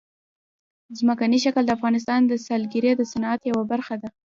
[0.99, 4.09] ځمکنی شکل د افغانستان د سیلګرۍ د صنعت یوه برخه ده.